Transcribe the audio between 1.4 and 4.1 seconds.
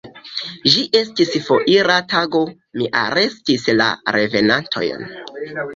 foira tago: mi arestis la